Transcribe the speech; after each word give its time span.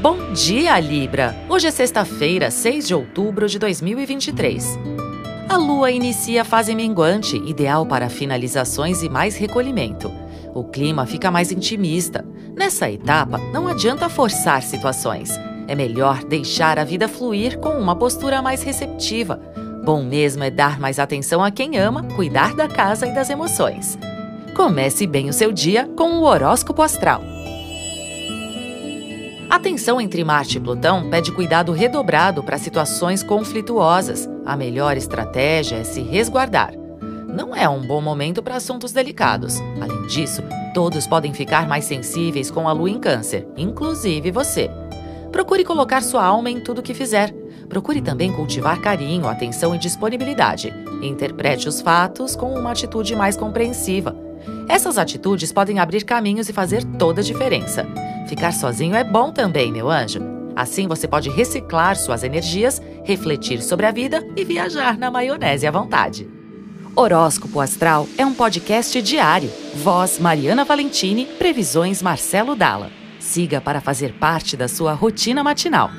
Bom 0.00 0.32
dia, 0.32 0.78
Libra! 0.78 1.34
Hoje 1.48 1.66
é 1.66 1.72
sexta-feira, 1.72 2.52
6 2.52 2.86
de 2.86 2.94
outubro 2.94 3.48
de 3.48 3.58
2023. 3.58 4.78
A 5.48 5.56
lua 5.56 5.90
inicia 5.90 6.42
a 6.42 6.44
fase 6.44 6.72
minguante, 6.72 7.36
ideal 7.36 7.84
para 7.84 8.08
finalizações 8.08 9.02
e 9.02 9.08
mais 9.08 9.36
recolhimento. 9.36 10.08
O 10.54 10.62
clima 10.62 11.04
fica 11.04 11.32
mais 11.32 11.50
intimista. 11.50 12.24
Nessa 12.56 12.88
etapa, 12.88 13.38
não 13.52 13.66
adianta 13.66 14.08
forçar 14.08 14.62
situações. 14.62 15.32
É 15.66 15.74
melhor 15.74 16.22
deixar 16.22 16.78
a 16.78 16.84
vida 16.84 17.08
fluir 17.08 17.58
com 17.58 17.70
uma 17.70 17.96
postura 17.96 18.40
mais 18.40 18.62
receptiva. 18.62 19.40
Bom 19.84 20.04
mesmo 20.04 20.44
é 20.44 20.50
dar 20.50 20.78
mais 20.78 21.00
atenção 21.00 21.42
a 21.42 21.50
quem 21.50 21.76
ama, 21.76 22.04
cuidar 22.14 22.54
da 22.54 22.68
casa 22.68 23.04
e 23.04 23.12
das 23.12 23.30
emoções. 23.30 23.98
Comece 24.54 25.08
bem 25.08 25.28
o 25.28 25.32
seu 25.32 25.50
dia 25.50 25.88
com 25.96 26.20
o 26.20 26.22
horóscopo 26.22 26.82
astral. 26.82 27.37
A 29.50 29.58
tensão 29.58 29.98
entre 29.98 30.22
Marte 30.22 30.58
e 30.58 30.60
Plutão 30.60 31.08
pede 31.08 31.32
cuidado 31.32 31.72
redobrado 31.72 32.42
para 32.42 32.58
situações 32.58 33.22
conflituosas. 33.22 34.28
A 34.44 34.54
melhor 34.54 34.96
estratégia 34.96 35.76
é 35.76 35.84
se 35.84 36.02
resguardar. 36.02 36.74
Não 37.26 37.56
é 37.56 37.66
um 37.66 37.86
bom 37.86 38.00
momento 38.00 38.42
para 38.42 38.56
assuntos 38.56 38.92
delicados. 38.92 39.58
Além 39.80 40.06
disso, 40.06 40.42
todos 40.74 41.06
podem 41.06 41.32
ficar 41.32 41.66
mais 41.66 41.86
sensíveis 41.86 42.50
com 42.50 42.68
a 42.68 42.72
lua 42.72 42.90
em 42.90 43.00
Câncer, 43.00 43.48
inclusive 43.56 44.30
você. 44.30 44.70
Procure 45.32 45.64
colocar 45.64 46.02
sua 46.02 46.24
alma 46.24 46.50
em 46.50 46.60
tudo 46.60 46.82
que 46.82 46.92
fizer. 46.92 47.34
Procure 47.70 48.02
também 48.02 48.30
cultivar 48.30 48.80
carinho, 48.80 49.26
atenção 49.26 49.74
e 49.74 49.78
disponibilidade. 49.78 50.74
Interprete 51.02 51.68
os 51.68 51.80
fatos 51.80 52.36
com 52.36 52.52
uma 52.52 52.72
atitude 52.72 53.16
mais 53.16 53.36
compreensiva. 53.36 54.14
Essas 54.68 54.98
atitudes 54.98 55.52
podem 55.52 55.78
abrir 55.78 56.04
caminhos 56.04 56.48
e 56.50 56.52
fazer 56.52 56.84
toda 56.98 57.22
a 57.22 57.24
diferença. 57.24 57.86
Ficar 58.28 58.52
sozinho 58.52 58.94
é 58.94 59.02
bom 59.02 59.32
também, 59.32 59.72
meu 59.72 59.88
anjo. 59.90 60.20
Assim 60.54 60.86
você 60.86 61.08
pode 61.08 61.30
reciclar 61.30 61.96
suas 61.96 62.22
energias, 62.22 62.80
refletir 63.02 63.62
sobre 63.62 63.86
a 63.86 63.90
vida 63.90 64.22
e 64.36 64.44
viajar 64.44 64.98
na 64.98 65.10
maionese 65.10 65.66
à 65.66 65.70
vontade. 65.70 66.28
Horóscopo 66.94 67.58
Astral 67.58 68.06
é 68.18 68.26
um 68.26 68.34
podcast 68.34 69.00
diário. 69.00 69.50
Voz 69.76 70.18
Mariana 70.18 70.64
Valentini, 70.64 71.24
previsões 71.24 72.02
Marcelo 72.02 72.54
Dalla. 72.54 72.90
Siga 73.18 73.62
para 73.62 73.80
fazer 73.80 74.12
parte 74.14 74.56
da 74.56 74.68
sua 74.68 74.92
rotina 74.92 75.42
matinal. 75.42 75.90